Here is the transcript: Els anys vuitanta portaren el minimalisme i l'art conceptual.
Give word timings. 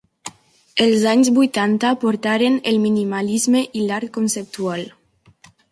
Els 0.85 1.03
anys 1.11 1.29
vuitanta 1.35 1.91
portaren 2.05 2.59
el 2.73 2.81
minimalisme 2.89 3.65
i 3.83 3.87
l'art 3.91 4.15
conceptual. 4.19 4.89